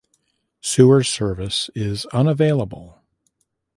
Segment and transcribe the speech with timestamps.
[0.61, 3.03] Sewer service is unavailable.